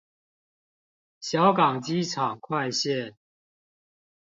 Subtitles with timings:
[1.19, 3.13] 小港機場快線